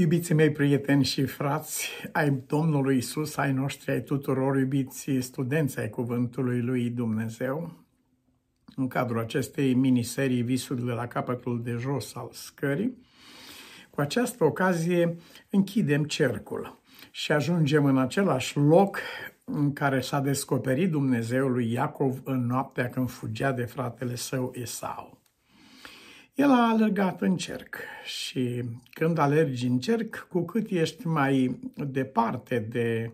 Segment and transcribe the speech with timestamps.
[0.00, 5.90] Iubiții mei prieteni și frați, ai Domnului Isus, ai noștri, ai tuturor iubiți studenți ai
[5.90, 7.72] Cuvântului lui Dumnezeu,
[8.76, 12.98] în cadrul acestei miniserii Visul de la capătul de jos al scării,
[13.90, 15.16] cu această ocazie
[15.50, 16.80] închidem cercul
[17.10, 18.98] și ajungem în același loc
[19.44, 25.17] în care s-a descoperit Dumnezeu lui Iacov în noaptea când fugea de fratele său Esau.
[26.38, 32.66] El a alergat în cerc și când alergi în cerc, cu cât ești mai departe
[32.70, 33.12] de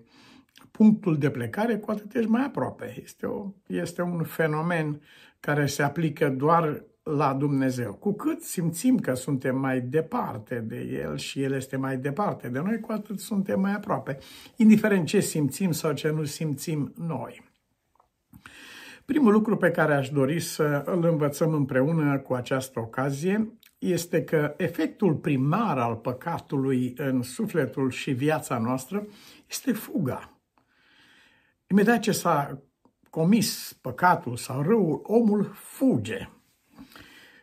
[0.70, 3.01] punctul de plecare, cu atât ești mai aproape.
[3.02, 5.01] Este, o, este un fenomen
[5.41, 7.95] care se aplică doar la Dumnezeu.
[7.95, 12.59] Cu cât simțim că suntem mai departe de El și El este mai departe de
[12.59, 14.18] noi, cu atât suntem mai aproape,
[14.56, 17.43] indiferent ce simțim sau ce nu simțim noi.
[19.04, 24.54] Primul lucru pe care aș dori să îl învățăm împreună cu această ocazie este că
[24.56, 29.06] efectul primar al păcatului în sufletul și viața noastră
[29.48, 30.38] este fuga.
[31.66, 32.62] Imediat ce s-a
[33.10, 36.29] comis păcatul sau răul, omul fuge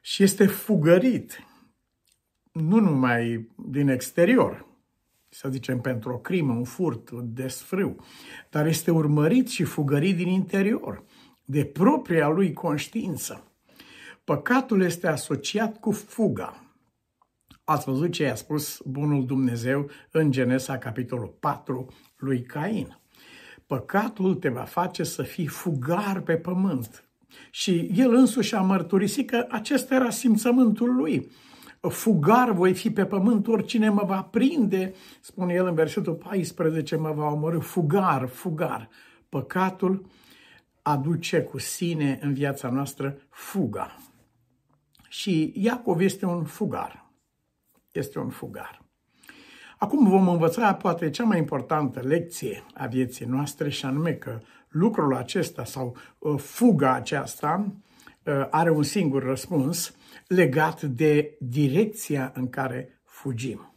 [0.02, 1.44] și este fugărit,
[2.52, 4.66] nu numai din exterior,
[5.30, 8.06] să zicem pentru o crimă, un furt, un desfrâu,
[8.50, 11.04] dar este urmărit și fugărit din interior
[11.46, 13.44] de propria lui conștiință.
[14.24, 16.64] Păcatul este asociat cu fuga.
[17.64, 22.98] Ați văzut ce i-a spus bunul Dumnezeu în Genesa, capitolul 4, lui Cain.
[23.68, 27.06] Păcatul te va face să fii fugar pe pământ.
[27.52, 31.32] Și el însuși a mărturisit că acesta era simțământul lui.
[31.82, 37.12] Fugar voi fi pe pământ, oricine mă va prinde, spune el în versetul 14, mă
[37.12, 37.60] va omorâ.
[37.60, 38.90] Fugar, fugar.
[39.30, 40.06] Păcatul
[40.92, 43.98] aduce cu sine în viața noastră fuga.
[45.10, 47.12] Și Iacov este un fugar.
[47.92, 48.82] Este un fugar.
[49.78, 55.16] Acum vom învăța poate cea mai importantă lecție a vieții noastre și anume că lucrul
[55.16, 57.66] acesta sau uh, fuga aceasta
[58.24, 59.96] uh, are un singur răspuns
[60.28, 63.74] legat de direcția în care fugim.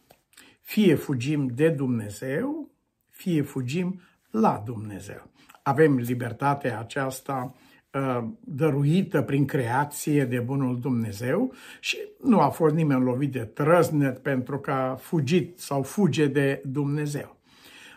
[0.60, 2.70] Fie fugim de Dumnezeu,
[3.10, 4.00] fie fugim
[4.30, 5.32] la Dumnezeu
[5.64, 7.54] avem libertatea aceasta
[7.92, 14.18] uh, dăruită prin creație de bunul Dumnezeu și nu a fost nimeni lovit de trăznet
[14.18, 17.36] pentru că a fugit sau fuge de Dumnezeu.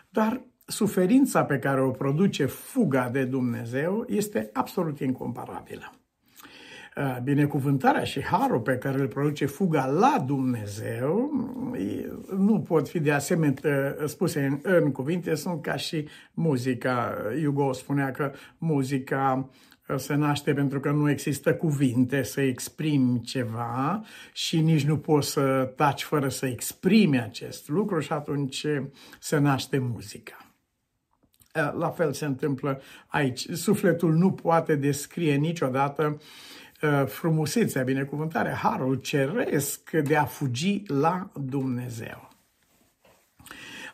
[0.08, 5.97] Dar suferința pe care o produce fuga de Dumnezeu este absolut incomparabilă.
[6.98, 11.30] Uh, binecuvântarea și harul pe care îl produce fuga la Dumnezeu
[12.36, 17.16] nu pot fi de asemenea uh, spuse în, în cuvinte, sunt ca și muzica.
[17.44, 19.50] Hugo spunea că muzica
[19.88, 25.30] uh, se naște pentru că nu există cuvinte să exprimi ceva și nici nu poți
[25.30, 28.66] să taci fără să exprimi acest lucru și atunci
[29.20, 30.36] se naște muzica.
[31.78, 33.48] La fel se întâmplă aici.
[33.50, 36.20] Sufletul nu poate descrie niciodată uh,
[36.67, 36.67] Uh,
[37.06, 42.28] frumusețea, binecuvântarea, harul ceresc de a fugi la Dumnezeu.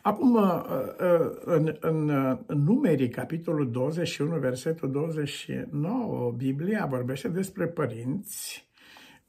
[0.01, 0.61] Acum, uh,
[0.99, 2.09] uh, în, în,
[2.45, 8.69] în numerii, capitolul 21, versetul 29, Biblia vorbește despre părinți,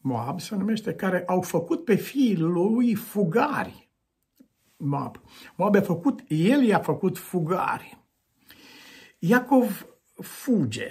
[0.00, 3.90] Moab se numește, care au făcut pe fiii lui fugari.
[4.76, 5.20] Moab.
[5.56, 7.98] Moab a făcut, el i-a făcut fugari.
[9.18, 10.88] Iacov fuge.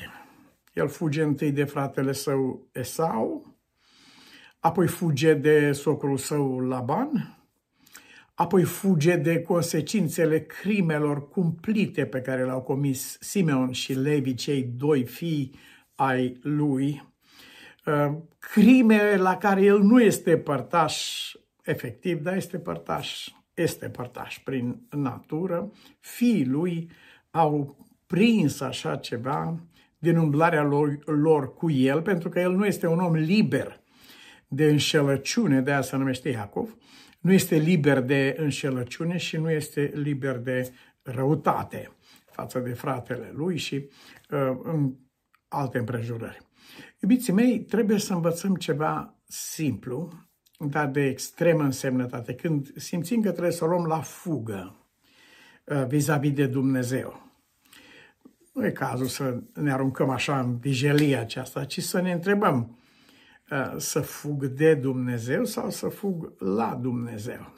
[0.75, 3.55] El fuge întâi de fratele său Esau,
[4.59, 7.37] apoi fuge de socrul său Laban,
[8.33, 15.05] apoi fuge de consecințele crimelor cumplite pe care le-au comis Simeon și Levi, cei doi
[15.05, 15.55] fii
[15.95, 17.11] ai lui,
[17.85, 21.31] uh, crime la care el nu este părtaș
[21.63, 25.71] efectiv, dar este părtaș, este părtaș prin natură.
[25.99, 26.89] Fiii lui
[27.31, 27.77] au
[28.07, 29.59] prins așa ceva
[30.05, 33.79] din umblarea lor, lor cu el, pentru că el nu este un om liber
[34.47, 36.75] de înșelăciune, de aia se numește Iacov,
[37.19, 40.71] nu este liber de înșelăciune și nu este liber de
[41.01, 41.91] răutate
[42.31, 44.93] față de fratele lui și uh, în
[45.47, 46.41] alte împrejurări.
[47.01, 50.11] Iubiții mei, trebuie să învățăm ceva simplu,
[50.59, 52.33] dar de extremă însemnătate.
[52.33, 54.75] Când simțim că trebuie să o luăm la fugă
[55.65, 57.24] uh, vis-a-vis -vis de Dumnezeu,
[58.55, 62.77] nu e cazul să ne aruncăm așa în vijelia aceasta, ci să ne întrebăm
[63.51, 67.53] uh, să fug de Dumnezeu sau să fug la Dumnezeu.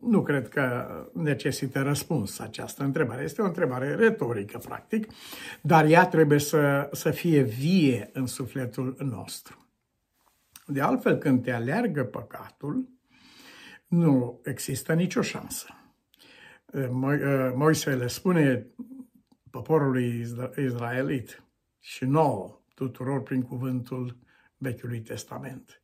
[0.00, 3.22] Nu cred că necesită răspuns această întrebare.
[3.22, 5.06] Este o întrebare retorică, practic,
[5.60, 9.66] dar ea trebuie să, să fie vie în sufletul nostru.
[10.66, 12.88] De altfel, când te aleargă păcatul,
[13.86, 15.66] Nu există nicio șansă.
[17.54, 18.66] Moise le spune
[19.58, 20.26] poporului
[20.56, 21.42] israelit
[21.80, 24.16] și nouă, tuturor prin cuvântul
[24.56, 25.82] Vechiului Testament.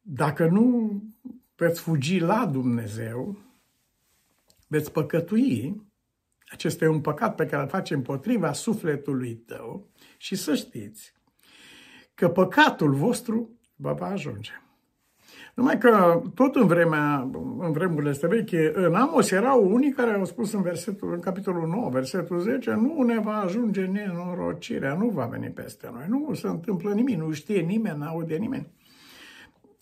[0.00, 1.02] Dacă nu
[1.56, 3.38] veți fugi la Dumnezeu,
[4.66, 5.82] veți păcătui,
[6.48, 11.12] acesta e un păcat pe care îl face împotriva sufletului tău și să știți
[12.14, 14.52] că păcatul vostru vă va ajunge.
[15.54, 20.24] Numai că tot în vremea, în vremurile astea veche, în Amos erau unii care au
[20.24, 25.24] spus în, versetul, în capitolul 9, versetul 10, nu ne va ajunge nenorocirea, nu va
[25.24, 28.66] veni peste noi, nu se întâmplă nimic, nu știe nimeni, nu aude nimeni.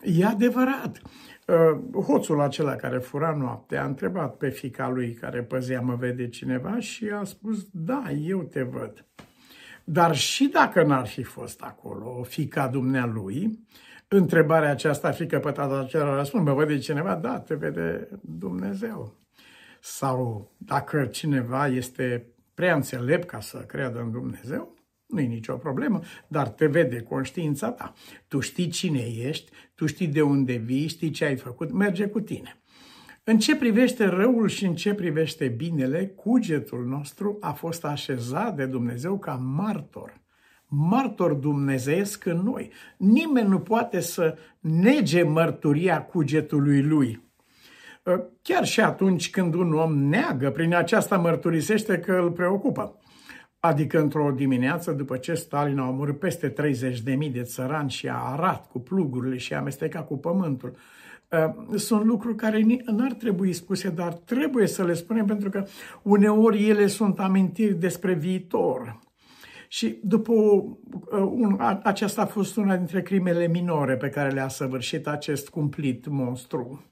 [0.02, 1.00] E adevărat.
[1.46, 6.28] Uh, hoțul acela care fura noapte a întrebat pe fica lui care păzea mă vede
[6.28, 9.04] cineva și a spus, da, eu te văd.
[9.84, 13.64] Dar și dacă n-ar fi fost acolo fica dumnealui,
[14.16, 17.14] întrebarea aceasta ar fi căpătată acela răspuns, mă vede cineva?
[17.14, 19.14] Da, te vede Dumnezeu.
[19.80, 24.74] Sau dacă cineva este prea înțelept ca să creadă în Dumnezeu,
[25.06, 27.92] nu e nicio problemă, dar te vede conștiința ta.
[28.28, 32.20] Tu știi cine ești, tu știi de unde vii, știi ce ai făcut, merge cu
[32.20, 32.60] tine.
[33.24, 38.66] În ce privește răul și în ce privește binele, cugetul nostru a fost așezat de
[38.66, 40.20] Dumnezeu ca martor.
[40.72, 42.70] Martor dumnezeiesc în noi.
[42.96, 47.28] Nimeni nu poate să nege mărturia cugetului lui.
[48.42, 52.98] Chiar și atunci când un om neagă, prin aceasta mărturisește că îl preocupă.
[53.60, 58.68] Adică într-o dimineață, după ce Stalin a omorât peste 30.000 de țărani și a arat
[58.70, 60.76] cu plugurile și a amestecat cu pământul,
[61.28, 65.64] uh, sunt lucruri care n-ar trebui spuse, dar trebuie să le spunem pentru că
[66.02, 68.98] uneori ele sunt amintiri despre viitor.
[69.72, 70.76] Și după uh,
[71.30, 76.84] un, aceasta a fost una dintre crimele minore pe care le-a săvârșit acest cumplit monstru.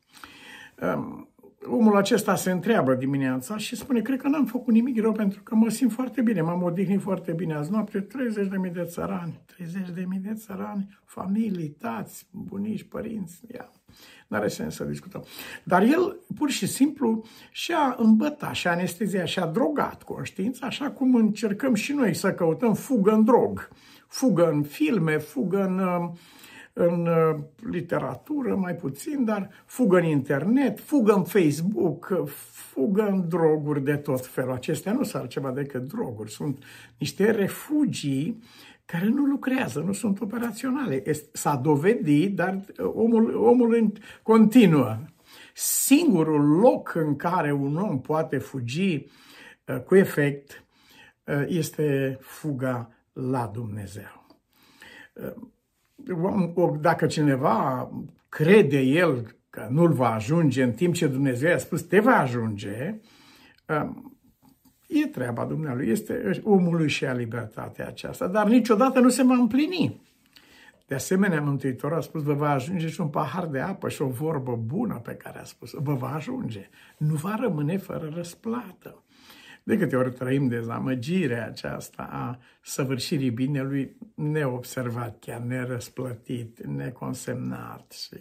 [0.82, 1.28] Um,
[1.66, 5.54] omul acesta se întreabă dimineața și spune, cred că n-am făcut nimic rău pentru că
[5.54, 8.06] mă simt foarte bine, m-am odihnit foarte bine azi noapte,
[8.66, 13.72] 30.000 de țărani, 30.000 de țărani, familii, tați, bunici, părinți, ia.
[14.28, 15.24] N-are sens să discutăm.
[15.64, 21.74] Dar el pur și simplu și-a îmbătat, și-a anestezia, și-a drogat conștiința, așa cum încercăm
[21.74, 23.68] și noi să căutăm fugă în drog.
[24.06, 26.10] Fugă în filme, fugă în uh,
[26.78, 27.40] în uh,
[27.70, 32.22] literatură mai puțin, dar fugă în internet, fugă în Facebook,
[32.52, 34.52] fugă în droguri de tot felul.
[34.52, 36.30] Acestea nu sunt altceva decât droguri.
[36.30, 36.64] Sunt
[36.98, 38.42] niște refugii
[38.88, 41.02] care nu lucrează, nu sunt operaționale.
[41.32, 43.92] S-a dovedit, dar uh, omul, omul
[44.22, 44.96] continuă.
[45.54, 49.06] Singurul loc în care un om poate fugi
[49.66, 50.62] uh, cu efect
[51.46, 54.18] este fuga la Dumnezeu
[56.80, 57.90] dacă cineva
[58.28, 63.00] crede el că nu-l va ajunge în timp ce Dumnezeu a spus te va ajunge,
[63.66, 64.17] um,
[64.88, 70.00] e treaba Dumnezeu, este omului și a libertatea aceasta, dar niciodată nu se va împlini.
[70.86, 74.06] De asemenea, Mântuitorul a spus, vă va ajunge și un pahar de apă și o
[74.06, 76.68] vorbă bună pe care a spus, vă va ajunge.
[76.96, 79.02] Nu va rămâne fără răsplată.
[79.62, 87.92] De câte ori trăim dezamăgirea aceasta a săvârșirii binelui neobservat, chiar nerăsplătit, neconsemnat.
[87.92, 88.16] Și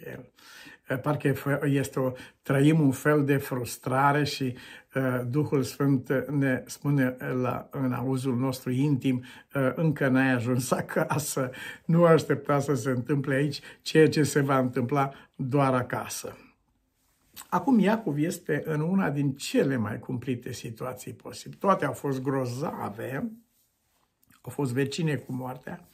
[0.96, 2.12] parcă este o,
[2.42, 4.56] trăim un fel de frustrare și
[4.94, 9.24] uh, Duhul Sfânt ne spune la, în auzul nostru intim,
[9.54, 11.50] uh, încă n-ai ajuns acasă,
[11.84, 16.36] nu aștepta să se întâmple aici ceea ce se va întâmpla doar acasă.
[17.48, 21.58] Acum Iacov este în una din cele mai cumplite situații posibile.
[21.60, 23.30] Toate au fost grozave,
[24.40, 25.88] au fost vecine cu moartea,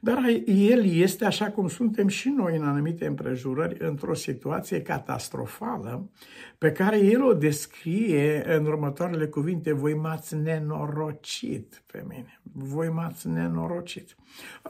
[0.00, 6.08] dar el este, așa cum suntem și noi în anumite împrejurări, într-o situație catastrofală,
[6.58, 13.28] pe care el o descrie în următoarele cuvinte, voi m-ați nenorocit pe mine, voi m-ați
[13.28, 14.16] nenorocit.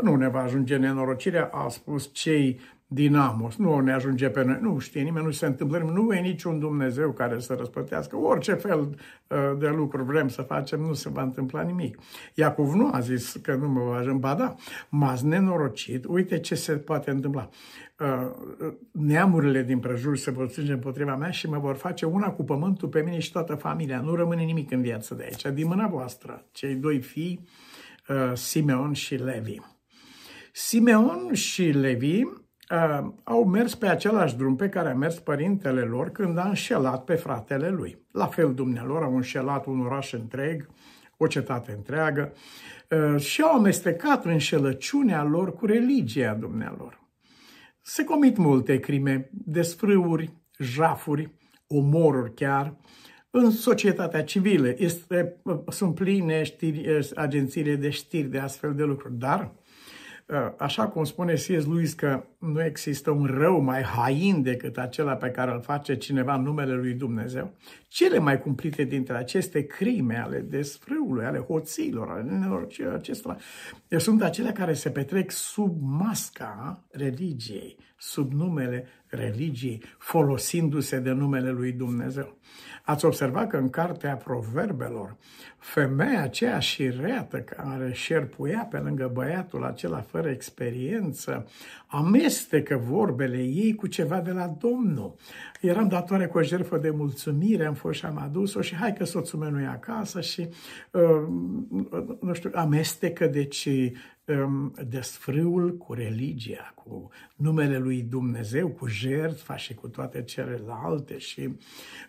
[0.03, 3.57] Nu ne va ajunge nenorocirea, a spus cei din Amos.
[3.57, 4.59] Nu ne ajunge pe noi.
[4.61, 8.17] Nu știe nimeni, nu se întâmplă Nu e niciun Dumnezeu care să răspătească.
[8.17, 11.99] Orice fel uh, de lucruri vrem să facem, nu se va întâmpla nimic.
[12.35, 14.19] Iacov nu a zis că nu mă va ajunge.
[14.19, 14.55] Ba da,
[14.89, 16.05] m-ați nenorocit.
[16.05, 17.49] Uite ce se poate întâmpla.
[18.01, 22.45] Uh, neamurile din prejur se vor strânge împotriva mea și mă vor face una cu
[22.45, 24.01] pământul pe mine și toată familia.
[24.01, 25.55] Nu rămâne nimic în viață de aici.
[25.55, 27.49] Din mâna voastră, cei doi fii,
[28.09, 29.57] uh, Simeon și Levi.
[30.53, 32.23] Simeon și Levi
[32.71, 37.05] uh, au mers pe același drum pe care a mers părintele lor când a înșelat
[37.05, 37.99] pe fratele lui.
[38.13, 40.69] La fel dumnealor au înșelat un oraș întreg,
[41.17, 42.33] o cetate întreagă
[42.91, 47.01] uh, și au amestecat înșelăciunea lor cu religia dumnealor.
[47.81, 51.31] Se comit multe crime, desfrâuri, jafuri,
[51.67, 52.75] omoruri chiar,
[53.31, 54.75] în societatea civilă.
[54.77, 55.37] Este,
[55.69, 59.53] sunt pline știri, agențiile de știri de astfel de lucruri, dar
[60.29, 61.47] Uh, așa cum spune C.S.
[61.49, 66.35] Lewis că nu există un rău mai hain decât acela pe care îl face cineva
[66.35, 67.55] în numele lui Dumnezeu,
[67.89, 73.37] cele mai cumplite dintre aceste crime ale desfrâului, ale hoților, ale nenorocirilor acestora,
[73.97, 81.73] sunt acelea care se petrec sub masca religiei, sub numele religiei, folosindu-se de numele lui
[81.73, 82.39] Dumnezeu.
[82.85, 85.17] Ați observat că în cartea proverbelor,
[85.59, 91.47] femeia aceea șireată care șerpuia pe lângă băiatul acela fără experiență,
[92.29, 95.15] amestecă vorbele ei cu ceva de la Domnul.
[95.61, 99.05] Eram datoare cu o jertfă de mulțumire, am fost și am adus-o și hai că
[99.05, 100.49] soțul meu nu e acasă și,
[100.93, 101.27] uh,
[102.21, 103.93] nu știu, amestecă deci um,
[104.89, 111.49] desfrâul cu religia, cu numele lui Dumnezeu, cu jertfa și cu toate celelalte și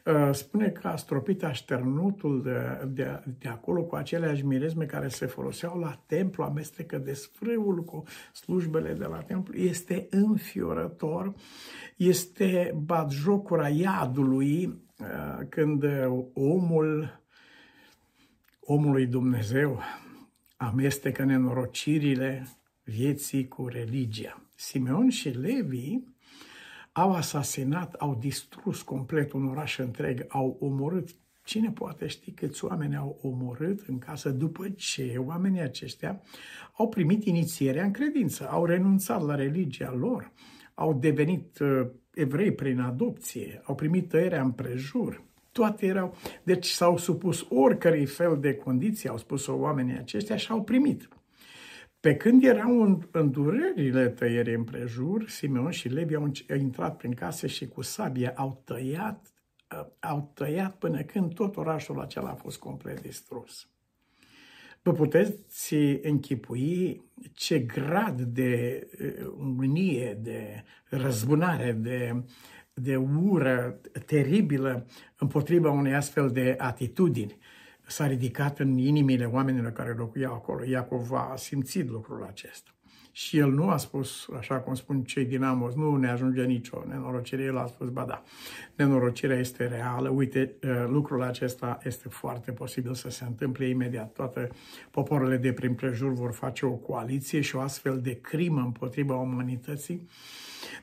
[0.05, 5.25] uh, spune că a stropit așternutul de, de, de acolo cu aceleași mirezme care se
[5.25, 9.55] foloseau la templu, amestecă desfrâul cu slujbele de la templu.
[9.55, 11.33] Este înfiorător,
[11.95, 15.85] este batjocura iadului uh, când
[16.33, 17.21] omul
[18.59, 19.81] omului Dumnezeu
[20.61, 22.47] amestecă nenorocirile
[22.83, 24.41] vieții cu religia.
[24.55, 25.97] Simeon și Levi
[26.91, 31.09] au asasinat, au distrus complet un oraș întreg, au omorât
[31.43, 36.21] Cine poate ști câți oameni au omorât în casă după ce oamenii aceștia
[36.73, 40.31] au primit inițierea în credință, au renunțat la religia lor,
[40.73, 45.23] au devenit uh, evrei prin adopție, au primit tăierea împrejur.
[45.51, 50.63] Toate erau, deci s-au supus oricărui fel de condiții, au spus-o oamenii aceștia și au
[50.63, 51.07] primit.
[51.99, 57.47] Pe când erau în, în durerile tăierii împrejur, Simeon și Levi au intrat prin case
[57.47, 59.33] și cu sabie au tăiat,
[59.71, 63.67] uh, au tăiat până când tot orașul acela a fost complet distrus.
[64.81, 67.01] Vă puteți închipui
[67.33, 72.23] ce grad de uh, mânie, de răzbunare, de,
[72.81, 74.85] de ură teribilă
[75.17, 77.37] împotriva unei astfel de atitudini
[77.87, 80.63] s-a ridicat în inimile oamenilor care locuiau acolo.
[80.65, 82.71] Iacov a simțit lucrul acesta.
[83.11, 86.83] Și el nu a spus, așa cum spun cei din Amos, nu ne ajunge nicio
[86.87, 87.43] nenorocire.
[87.43, 88.23] El a spus, ba da,
[88.75, 90.09] nenorocirea este reală.
[90.09, 94.13] Uite, uh, lucrul acesta este foarte posibil să se întâmple imediat.
[94.13, 94.49] Toate
[94.91, 100.07] popoarele de prin prejur vor face o coaliție și o astfel de crimă împotriva umanității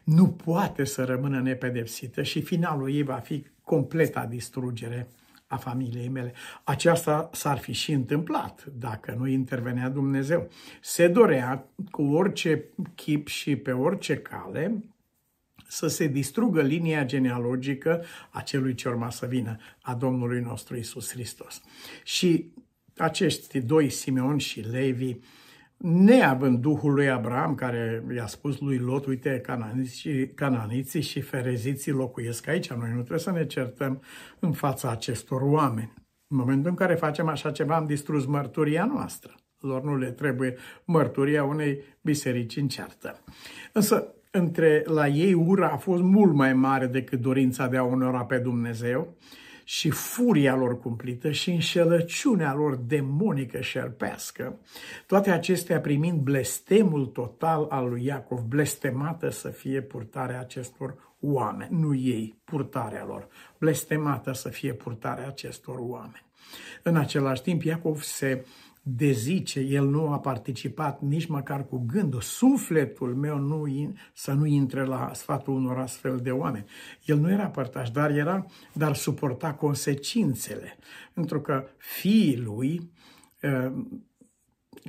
[0.06, 5.08] nu poate să rămână nepedepsită și finalul ei va fi completa distrugere
[5.46, 6.32] a familiei mele.
[6.64, 10.48] Aceasta s-ar fi și întâmplat dacă nu intervenea Dumnezeu.
[10.80, 14.84] Se dorea cu orice chip și pe orice cale
[15.68, 21.10] să se distrugă linia genealogică a celui ce urma să vină, a Domnului nostru Isus
[21.10, 21.62] Hristos.
[22.04, 22.52] Și
[22.96, 25.16] acești doi, Simeon și Levi,
[25.76, 32.48] neavând Duhul lui Abraham, care i-a spus lui Lot, uite, cananiții, cananiții și fereziții locuiesc
[32.48, 34.02] aici, noi nu trebuie să ne certăm
[34.38, 35.92] în fața acestor oameni.
[36.28, 39.34] În momentul în care facem așa ceva, am distrus mărturia noastră.
[39.60, 43.22] Lor nu le trebuie mărturia unei biserici în ceartă.
[43.72, 48.24] Însă, între la ei ura a fost mult mai mare decât dorința de a onora
[48.24, 49.16] pe Dumnezeu
[49.68, 54.58] și furia lor cumplită și înșelăciunea lor demonică șerpească,
[55.06, 61.94] toate acestea primind blestemul total al lui Iacov, blestemată să fie purtarea acestor oameni, nu
[61.94, 66.24] ei, purtarea lor, blestemată să fie purtarea acestor oameni.
[66.82, 68.44] În același timp, Iacov se
[68.88, 74.84] dezice, el nu a participat nici măcar cu gândul, sufletul meu nu, să nu intre
[74.84, 76.64] la sfatul unor astfel de oameni.
[77.04, 80.78] El nu era părtaș, dar era, dar suporta consecințele,
[81.12, 82.90] pentru că fiii lui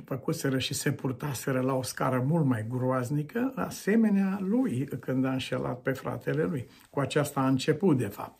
[0.04, 5.80] făcuseră și se purtaseră la o scară mult mai groaznică, asemenea lui când a înșelat
[5.80, 6.66] pe fratele lui.
[6.90, 8.37] Cu aceasta a început, de fapt.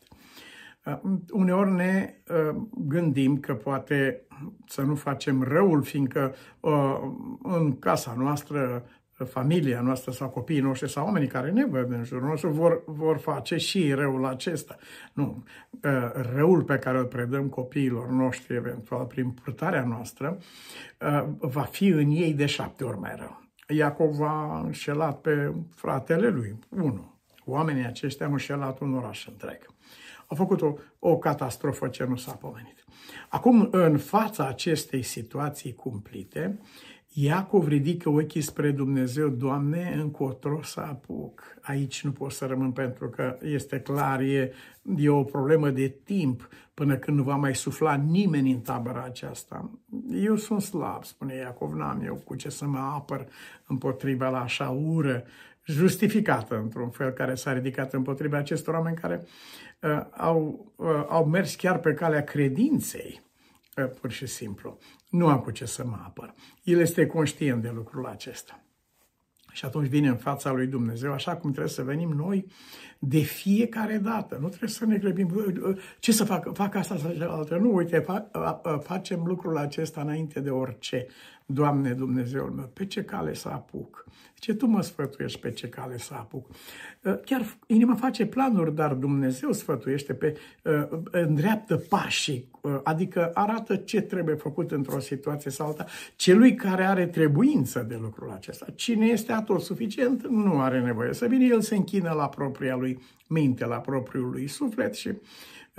[1.32, 2.14] Uneori ne
[2.70, 4.22] gândim că poate
[4.66, 6.34] să nu facem răul, fiindcă
[7.42, 8.84] în casa noastră,
[9.24, 13.16] familia noastră sau copiii noștri sau oamenii care ne văd în jurul nostru vor, vor
[13.16, 14.76] face și răul acesta.
[15.12, 15.44] Nu.
[16.34, 20.38] Răul pe care îl predăm copiilor noștri, eventual prin purtarea noastră,
[21.38, 23.42] va fi în ei de șapte ori mai rău.
[23.68, 27.16] Iacov a înșelat pe fratele lui, unul.
[27.44, 29.58] Oamenii aceștia au înșelat un oraș întreg
[30.28, 32.84] a făcut o, o catastrofă ce nu s-a pomenit.
[33.28, 36.58] Acum, în fața acestei situații cumplite,
[37.12, 41.42] Iacov ridică ochii spre Dumnezeu, Doamne, încotro să apuc.
[41.60, 44.52] Aici nu pot să rămân pentru că este clar, e,
[44.96, 49.70] e o problemă de timp până când nu va mai sufla nimeni în tabăra aceasta.
[50.12, 53.26] Eu sunt slab, spune Iacov, n-am eu cu ce să mă apăr
[53.66, 55.24] împotriva la așa ură
[55.68, 59.26] justificată într-un fel care s-a ridicat împotriva acestor oameni care
[59.80, 63.26] uh, au, uh, au mers chiar pe calea credinței
[64.00, 64.78] pur și simplu.
[65.10, 66.34] Nu am cu ce să mă apăr.
[66.62, 68.62] El este conștient de lucrul acesta.
[69.52, 72.46] Și atunci vine în fața lui Dumnezeu, așa cum trebuie să venim noi
[72.98, 74.38] de fiecare dată.
[74.40, 75.54] Nu trebuie să ne grăbim.
[75.98, 76.54] Ce să fac?
[76.54, 77.56] Fac asta sau cealaltă.
[77.56, 78.04] Nu, uite,
[78.82, 81.06] facem lucrul acesta înainte de orice.
[81.50, 84.04] Doamne Dumnezeul meu, pe ce cale să apuc?
[84.34, 86.46] Ce tu mă sfătuiești pe ce cale să apuc?
[87.02, 93.76] Uh, chiar inima face planuri, dar Dumnezeu sfătuiește pe uh, îndreaptă pașii, uh, adică arată
[93.76, 95.84] ce trebuie făcut într-o situație sau alta,
[96.16, 98.66] celui care are trebuință de lucrul acesta.
[98.74, 102.98] Cine este atot suficient nu are nevoie să vină, el se închină la propria lui
[103.28, 105.12] minte, la propriul lui suflet și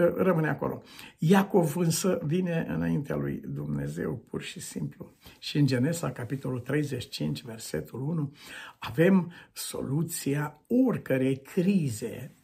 [0.03, 0.81] rămâne acolo.
[1.17, 5.13] Iacov însă vine înaintea lui Dumnezeu, pur și simplu.
[5.39, 8.33] Și în Genesa, capitolul 35, versetul 1,
[8.79, 12.35] avem soluția oricărei crize,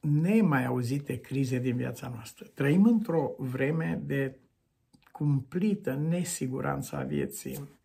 [0.00, 2.46] nemai auzite crize din viața noastră.
[2.54, 4.38] Trăim într-o vreme de
[5.12, 7.78] cumplită nesiguranță a vieții.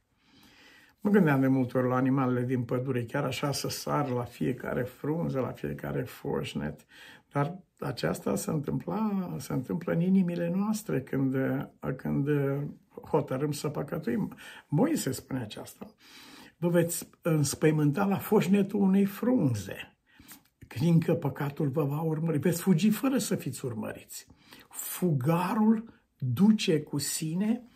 [1.00, 4.82] Mă gândeam de multe ori la animalele din pădure, chiar așa să sar la fiecare
[4.82, 6.86] frunză, la fiecare foșnet,
[7.32, 11.36] dar aceasta se, întâmpla, se întâmplă în inimile noastre când,
[11.96, 12.30] când
[13.10, 14.36] hotărâm să păcătuim.
[14.68, 15.86] Moise spune aceasta.
[16.58, 19.98] Vă veți înspăimânta la foșnetul unei frunze,
[20.68, 22.38] fiindcă păcatul vă va urmări.
[22.38, 24.27] Veți fugi fără să fiți urmăriți.
[24.70, 27.70] Fugarul duce cu sine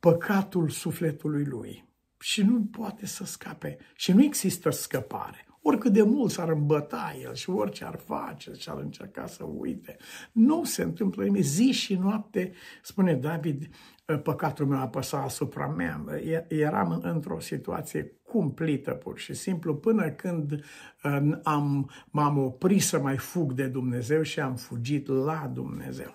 [0.00, 3.78] păcatul sufletului lui și nu poate să scape.
[3.94, 5.46] Și nu există scăpare.
[5.62, 9.96] Oricât de mult s-ar îmbăta el și orice ar face și ar încerca să uite,
[10.32, 11.42] nu se întâmplă nimic.
[11.42, 12.52] Zi și noapte,
[12.82, 13.68] spune David,
[14.22, 16.04] păcatul meu apăsa asupra mea.
[16.48, 20.64] Eram într-o situație cumplită, pur și simplu, până când
[21.42, 26.14] am, m-am oprit să mai fug de Dumnezeu și am fugit la Dumnezeu.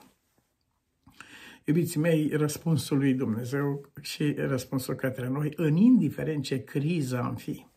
[1.65, 7.65] Iubiții mei, răspunsul lui Dumnezeu și răspunsul către noi, în indiferent ce criză am fi,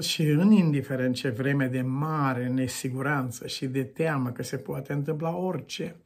[0.00, 5.36] și în indiferent ce vreme de mare nesiguranță și de teamă că se poate întâmpla
[5.36, 5.96] orice,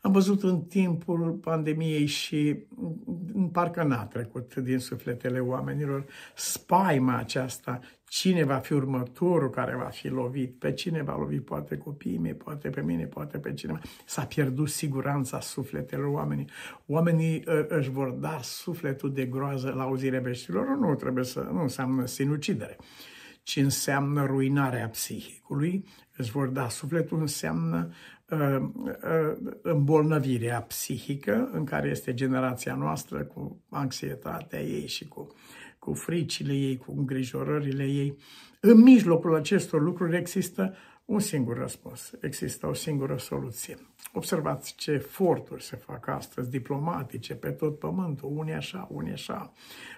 [0.00, 2.58] am văzut în timpul pandemiei și
[3.52, 6.04] parcă n-a trecut din sufletele oamenilor
[6.34, 11.76] spaima aceasta, cine va fi următorul care va fi lovit, pe cine va lovi, poate
[11.76, 13.80] copiii mei, poate pe mine, poate pe cineva.
[14.06, 16.50] S-a pierdut siguranța sufletelor oamenii.
[16.86, 21.60] Oamenii uh, își vor da sufletul de groază la auzirea veștilor, nu trebuie să, nu
[21.60, 22.76] înseamnă sinucidere
[23.48, 25.84] ci înseamnă ruinarea psihicului,
[26.16, 27.92] îți vor da sufletul, înseamnă
[28.30, 35.34] uh, uh, îmbolnăvirea psihică în care este generația noastră cu anxietatea ei și cu,
[35.88, 38.16] cu fricile ei, cu îngrijorările ei.
[38.60, 40.74] În mijlocul acestor lucruri există
[41.08, 43.78] un singur răspuns, există o singură soluție.
[44.12, 49.52] Observați ce eforturi se fac astăzi, diplomatice, pe tot pământul, unii așa, unii așa,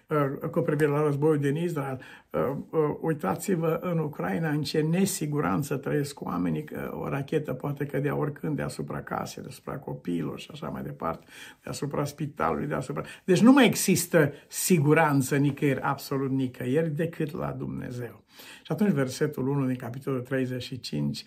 [0.07, 2.01] uh, cu privire la războiul din Israel.
[2.31, 8.17] Uh, uh, uitați-vă în Ucraina în ce nesiguranță trăiesc oamenii, că o rachetă poate cădea
[8.17, 11.27] oricând deasupra casei, deasupra copiilor și așa mai departe,
[11.63, 13.03] deasupra spitalului, deasupra...
[13.25, 18.23] Deci nu mai există siguranță nicăieri, absolut nicăieri, decât la Dumnezeu.
[18.63, 21.25] Și atunci versetul 1 din capitolul 35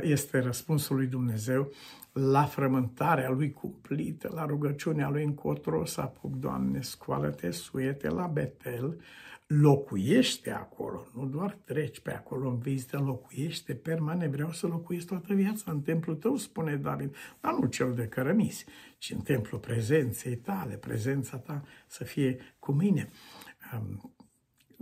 [0.00, 1.72] este răspunsul lui Dumnezeu
[2.12, 9.00] la frământarea lui cumplită, la rugăciunea lui încotro să apuc, Doamne, scoală-te, suiete la Betel,
[9.46, 15.34] locuiește acolo, nu doar treci pe acolo în vizită, locuiește permanent, vreau să locuiesc toată
[15.34, 18.64] viața în templul tău, spune David, dar nu cel de cărămisi,
[18.98, 23.10] ci în templul prezenței tale, prezența ta să fie cu mine.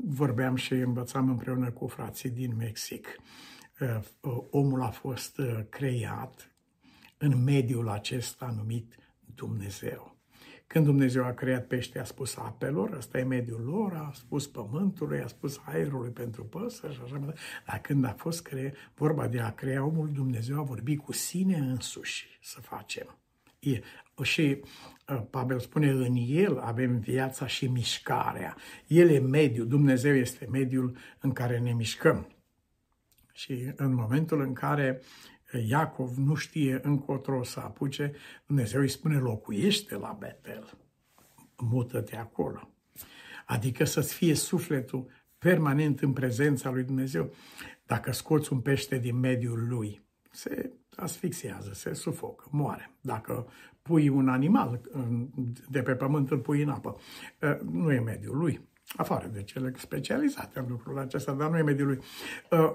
[0.04, 3.16] Vorbeam și învățam împreună cu frații din Mexic.
[4.50, 6.54] Omul a fost creat
[7.18, 8.94] în mediul acesta numit
[9.34, 10.18] Dumnezeu.
[10.66, 15.20] Când Dumnezeu a creat pește, a spus apelor, ăsta e mediul lor, a spus pământului,
[15.20, 17.40] a spus aerului pentru păsări și așa mai departe.
[17.66, 18.74] Dar când a fost cre...
[18.94, 23.18] vorba de a crea omul, Dumnezeu a vorbit cu sine însuși să facem.
[23.60, 23.80] E,
[24.22, 24.60] și
[25.08, 28.56] uh, Pavel spune, în el avem viața și mișcarea.
[28.86, 32.26] El e mediul, Dumnezeu este mediul în care ne mișcăm.
[33.32, 35.00] Și în momentul în care
[35.66, 38.12] Iacov nu știe încotro să apuce,
[38.46, 40.78] Dumnezeu îi spune locuiește la Betel,
[41.56, 42.70] mută-te acolo.
[43.46, 45.06] adică să-ți fie sufletul
[45.38, 47.34] permanent în prezența lui Dumnezeu.
[47.86, 52.90] Dacă scoți un pește din mediul lui, se asfixiază, se sufocă, moare.
[53.00, 53.46] Dacă
[53.82, 54.80] pui un animal
[55.68, 56.96] de pe pământ, îl pui în apă,
[57.42, 61.62] ă, nu e mediul lui afară de cele specializate în lucrul acesta, dar nu e
[61.62, 61.98] mediul lui.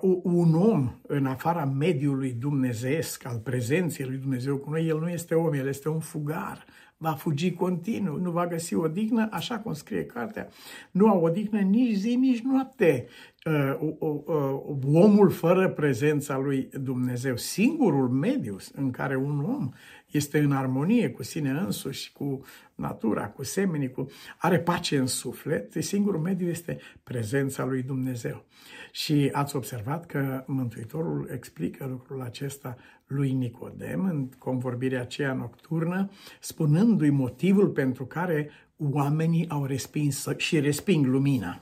[0.02, 5.10] Uh, un om în afara mediului dumnezeesc, al prezenței lui Dumnezeu cu noi, el nu
[5.10, 6.66] este om, el este un fugar.
[6.98, 10.48] Va fugi continuu, nu va găsi o dignă, așa cum scrie cartea,
[10.92, 13.08] nu au odihnă nici zi, nici noapte.
[13.50, 14.62] Uh, uh, uh,
[14.94, 19.70] omul fără prezența lui Dumnezeu, singurul mediu în care un om
[20.12, 22.42] este în armonie cu sine însuși, cu
[22.76, 24.08] natura, cu semenii, cu...
[24.38, 28.46] are pace în suflet, singurul mediu este prezența lui Dumnezeu.
[28.92, 32.78] Și ați observat că Mântuitorul explică lucrul acesta
[33.08, 41.06] lui Nicodem în convorbirea aceea nocturnă, spunându-i motivul pentru care oamenii au respins și resping
[41.06, 41.60] lumina.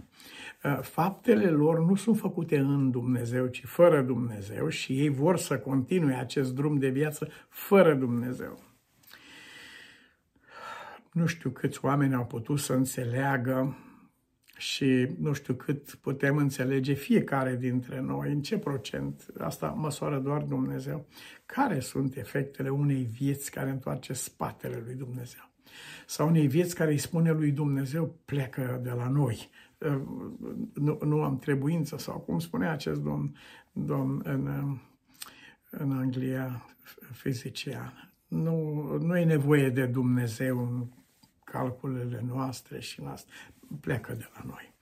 [0.64, 5.60] Uh, faptele lor nu sunt făcute în Dumnezeu, ci fără Dumnezeu și ei vor să
[5.60, 8.64] continue acest drum de viață fără Dumnezeu.
[11.12, 13.78] Nu știu câți oameni au putut să înțeleagă
[14.58, 20.42] și nu știu cât putem înțelege fiecare dintre noi, în ce procent, asta măsoară doar
[20.42, 21.06] Dumnezeu,
[21.46, 25.52] care sunt efectele unei vieți care întoarce spatele lui Dumnezeu.
[26.06, 29.50] Sau unei vieți care îi spune lui Dumnezeu, pleacă de la noi,
[30.74, 33.36] nu, nu am trebuință, sau cum spunea acest domn,
[33.72, 34.78] domn în,
[35.70, 36.66] în Anglia,
[37.12, 38.14] fizician.
[38.28, 40.86] Nu, nu e nevoie de Dumnezeu în
[41.44, 43.32] calculele noastre și în asta.
[43.82, 44.73] Pleacă de la noi.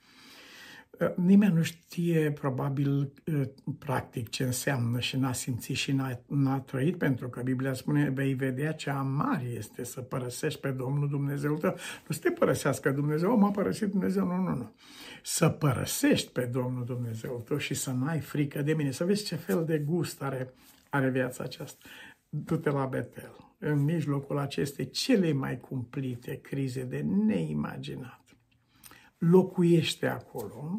[1.02, 3.42] Uh, nimeni nu știe probabil uh,
[3.78, 8.34] practic ce înseamnă și n-a simțit și n-a, n-a trăit, pentru că Biblia spune vei
[8.34, 11.70] vedea ce amar este să părăsești pe Domnul Dumnezeu tău.
[12.08, 14.74] Nu să te părăsească Dumnezeu, m-a părăsit Dumnezeu, nu, nu, nu.
[15.22, 19.34] Să părăsești pe Domnul Dumnezeu tău și să n-ai frică de mine, să vezi ce
[19.34, 20.54] fel de gust are,
[20.90, 21.88] are viața aceasta.
[22.28, 28.22] Du-te la Betel, în mijlocul acestei cele mai cumplite crize de neimaginat
[29.30, 30.78] locuiește acolo,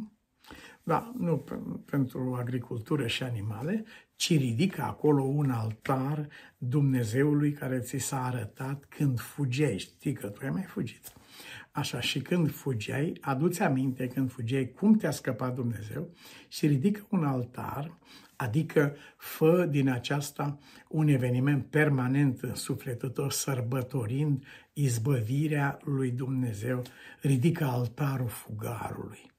[0.83, 1.45] da, nu
[1.85, 3.83] pentru agricultură și animale,
[4.15, 9.77] ci ridică acolo un altar Dumnezeului care ți s-a arătat când fugeai.
[9.77, 11.13] Știi că tu ai mai fugit.
[11.71, 16.09] Așa, și când fugeai, aduți aminte când fugeai cum te-a scăpat Dumnezeu
[16.47, 17.97] și ridică un altar,
[18.35, 20.57] adică fă din aceasta
[20.89, 24.43] un eveniment permanent în sufletul tău, sărbătorind
[24.73, 26.81] izbăvirea lui Dumnezeu,
[27.21, 29.32] ridică altarul fugarului.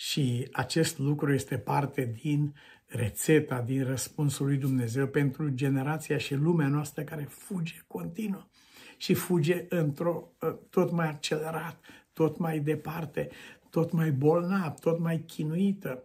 [0.00, 2.54] Și acest lucru este parte din
[2.86, 8.48] rețeta, din răspunsul lui Dumnezeu pentru generația și lumea noastră care fuge continuu
[8.96, 13.28] și fuge într-o ă, tot mai accelerat, tot mai departe,
[13.70, 16.02] tot mai bolnav, tot mai chinuită.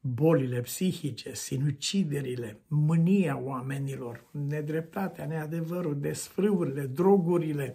[0.00, 7.74] Bolile psihice, sinuciderile, mânia oamenilor, nedreptatea, neadevărul, desfrâurile, drogurile,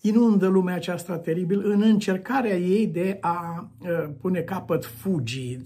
[0.00, 5.62] inundă lumea aceasta teribil în încercarea ei de a uh, pune capăt fugii,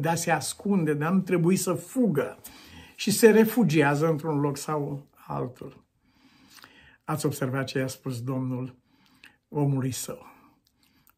[0.00, 2.38] de a se ascunde, de a nu trebui să fugă
[2.94, 5.84] și se refugiază într-un loc sau altul.
[7.04, 8.76] Ați observat ce a spus Domnul
[9.48, 10.26] omului său.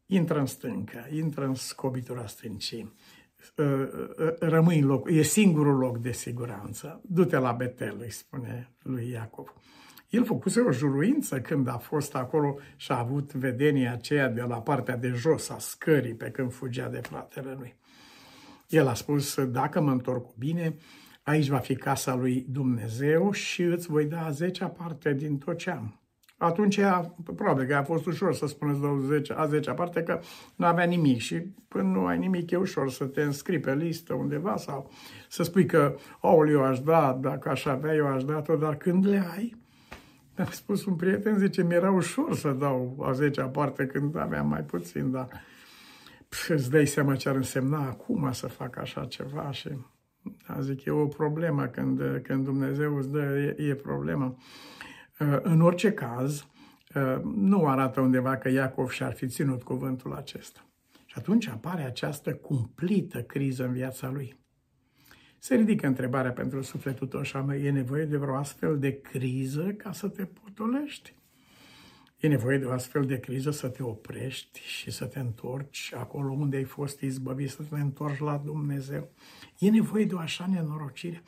[0.05, 2.93] Intră în stâncă, intră în scobitura stâncii,
[3.55, 7.01] uh, uh, rămâi în loc, e singurul loc de siguranță.
[7.03, 9.53] Du-te la Betel, îi spune lui Iacov.
[10.11, 14.61] El făcuse o juruință când a fost acolo și a avut vedenia aceea de la
[14.61, 17.75] partea de jos a scării pe când fugea de fratele lui.
[18.67, 20.75] El a spus, dacă mă întorc cu bine,
[21.23, 25.57] aici va fi casa lui Dumnezeu și îți voi da a zecea parte din tot
[25.57, 25.99] ce am.
[26.37, 26.79] Atunci,
[27.35, 30.19] probabil că a fost ușor să spuneți 20, a zecea parte că
[30.55, 31.35] nu avea nimic și
[31.67, 34.91] până nu ai nimic e ușor să te înscrii pe listă undeva sau
[35.29, 38.75] să spui că, oh, eu aș da, dacă aș avea, eu aș da tot, dar
[38.75, 39.60] când le ai,
[40.47, 44.63] mi-a spus un prieten, zice, mi-era ușor să dau a zecea parte când aveam mai
[44.63, 45.27] puțin, dar
[46.29, 49.69] pf, îți dai seama ce ar însemna acum să fac așa ceva și
[50.47, 54.35] a zic, e o problemă când, când Dumnezeu îți dă, e, e problemă.
[55.19, 56.45] Uh, în orice caz,
[56.95, 60.65] uh, nu arată undeva că Iacov și-ar fi ținut cuvântul acesta.
[61.05, 64.40] Și atunci apare această cumplită criză în viața lui.
[65.43, 69.73] Se ridică întrebarea pentru sufletul tău și anume, e nevoie de vreo astfel de criză
[69.77, 71.15] ca să te potolești?
[72.17, 76.33] E nevoie de o astfel de criză să te oprești și să te întorci acolo
[76.33, 79.09] unde ai fost izbăvit, să te întorci la Dumnezeu.
[79.59, 81.23] E nevoie de o așa nenorocire.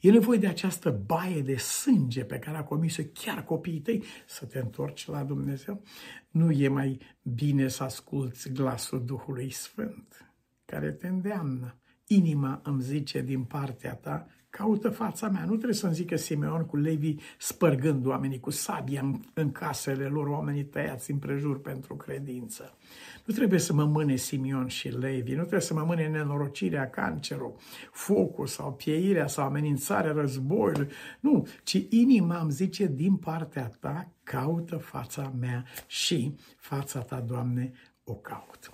[0.00, 4.46] E nevoie de această baie de sânge pe care a comis-o chiar copiii tăi să
[4.46, 5.82] te întorci la Dumnezeu.
[6.30, 10.32] Nu e mai bine să asculți glasul Duhului Sfânt
[10.64, 11.78] care te îndeamnă.
[12.06, 15.44] Inima îmi zice din partea ta, caută fața mea.
[15.44, 20.26] Nu trebuie să-mi zică Simeon cu Levi spărgând oamenii cu sabia în, în casele lor,
[20.26, 22.76] oamenii tăiați împrejur pentru credință.
[23.24, 27.54] Nu trebuie să mă mâne Simeon și Levi, nu trebuie să mă mâne nenorocirea, cancerul,
[27.92, 30.88] focul sau pieirea sau amenințarea războiului.
[31.20, 37.72] Nu, ci inima îmi zice din partea ta, caută fața mea și fața ta, Doamne,
[38.04, 38.73] o caut.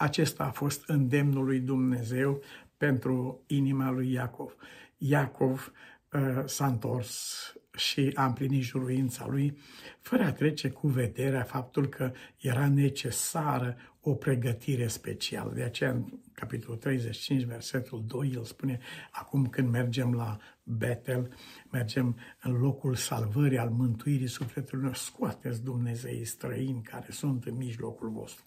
[0.00, 2.42] Acesta a fost îndemnul lui Dumnezeu
[2.76, 4.54] pentru inima lui Iacov.
[4.96, 5.72] Iacov
[6.12, 9.58] uh, s-a întors și a împlinit juruința lui,
[10.00, 15.52] fără a trece cu vederea faptul că era necesară o pregătire specială.
[15.54, 18.78] De aceea, în capitolul 35, versetul 2, el spune,
[19.10, 21.36] acum când mergem la Betel,
[21.70, 28.44] mergem în locul salvării, al mântuirii sufletului scoateți Dumnezei străini care sunt în mijlocul vostru.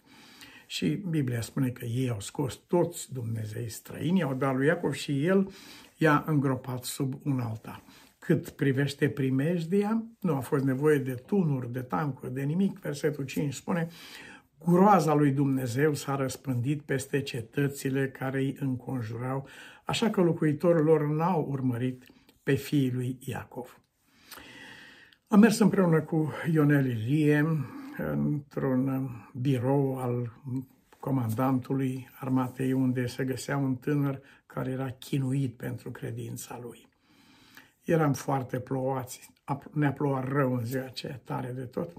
[0.74, 5.26] Și Biblia spune că ei au scos toți Dumnezei străini, au dat lui Iacov și
[5.26, 5.52] el
[5.96, 7.82] i-a îngropat sub un altar.
[8.18, 12.78] Cât privește primejdia, nu a fost nevoie de tunuri, de tancuri, de nimic.
[12.78, 13.88] Versetul 5 spune,
[14.64, 19.48] groaza lui Dumnezeu s-a răspândit peste cetățile care îi înconjurau,
[19.84, 22.04] așa că locuitorii lor n-au urmărit
[22.42, 23.80] pe fiii lui Iacov.
[25.28, 27.46] Am mers împreună cu Ionel Ilie
[27.96, 30.32] într-un birou al
[31.00, 36.88] comandantului armatei unde se găsea un tânăr care era chinuit pentru credința lui.
[37.82, 39.30] Eram foarte plouați,
[39.72, 41.92] ne-a plouat rău în ziua aceea, tare de tot,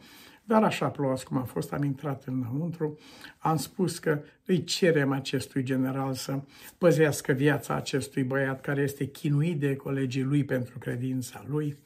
[0.43, 2.97] dar așa plouați cum a fost, am intrat înăuntru,
[3.37, 6.39] am spus că îi cerem acestui general să
[6.77, 11.77] păzească viața acestui băiat care este chinuit de colegii lui pentru credința lui.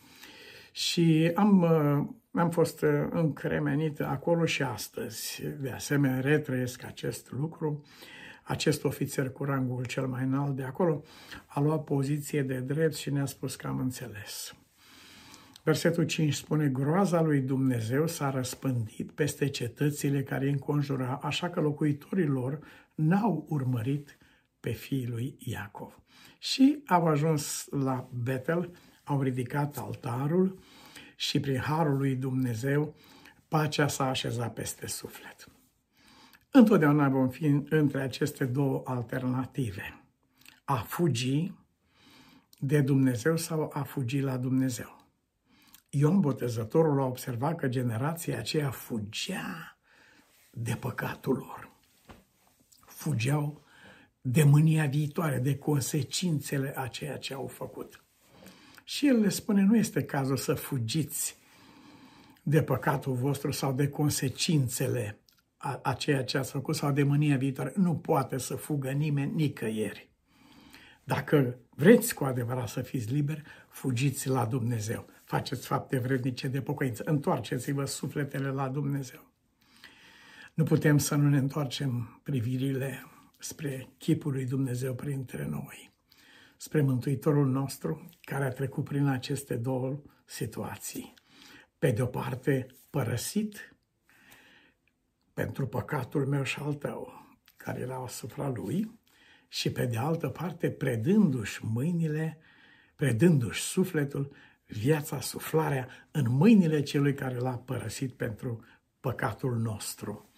[0.71, 1.65] Și am,
[2.31, 5.43] am fost încremenit acolo și astăzi.
[5.59, 7.83] De asemenea, retrăiesc acest lucru
[8.49, 11.03] acest ofițer cu rangul cel mai înalt de acolo
[11.45, 14.53] a luat poziție de drept și ne-a spus că am înțeles.
[15.63, 21.59] Versetul 5 spune, groaza lui Dumnezeu s-a răspândit peste cetățile care îi înconjura, așa că
[21.59, 22.59] locuitorii lor
[22.95, 24.17] n-au urmărit
[24.59, 25.99] pe fiul lui Iacov.
[26.39, 28.71] Și au ajuns la Betel,
[29.03, 30.59] au ridicat altarul
[31.19, 32.95] și prin harul lui Dumnezeu
[33.47, 35.47] pacea s-a așezat peste suflet.
[36.51, 40.03] Întotdeauna vom fi între aceste două alternative.
[40.63, 41.53] A fugi
[42.59, 45.05] de Dumnezeu sau a fugi la Dumnezeu.
[45.89, 49.77] Ion Botezătorul a observat că generația aceea fugea
[50.51, 51.71] de păcatul lor.
[52.85, 53.63] Fugeau
[54.21, 58.03] de mânia viitoare, de consecințele a ceea ce au făcut.
[58.89, 61.37] Și el le spune, nu este cazul să fugiți
[62.43, 65.19] de păcatul vostru sau de consecințele
[65.57, 67.73] a, a ceea ce ați făcut sau de mânia viitoare.
[67.75, 70.09] Nu poate să fugă nimeni nicăieri.
[71.03, 75.05] Dacă vreți cu adevărat să fiți liberi, fugiți la Dumnezeu.
[75.23, 77.03] Faceți fapte vrednice de pocăință.
[77.05, 79.31] Întoarceți-vă sufletele la Dumnezeu.
[80.53, 83.05] Nu putem să nu ne întoarcem privirile
[83.37, 85.91] spre chipul lui Dumnezeu printre noi,
[86.61, 91.13] spre Mântuitorul nostru care a trecut prin aceste două situații.
[91.77, 93.75] Pe de o parte, părăsit
[95.33, 97.13] pentru păcatul meu și al tău,
[97.57, 98.99] care era asupra lui,
[99.47, 102.37] și pe de altă parte predându-și mâinile,
[102.95, 108.65] predându-și sufletul, viața, suflarea în mâinile celui care l-a părăsit pentru
[108.99, 110.28] păcatul nostru.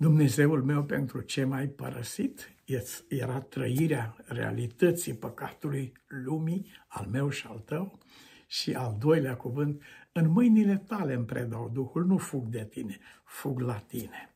[0.00, 2.54] Dumnezeul meu pentru ce mai părăsit
[3.08, 7.98] era trăirea realității păcatului lumii, al meu și al tău,
[8.46, 9.82] și al doilea cuvânt,
[10.12, 14.34] în mâinile tale îmi predau Duhul, nu fug de tine, fug la tine.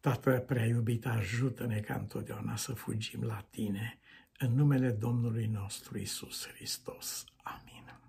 [0.00, 3.98] Tată prea iubit, ajută-ne ca întotdeauna să fugim la Tine,
[4.38, 7.24] în numele Domnului nostru Isus Hristos.
[7.42, 8.01] Amin.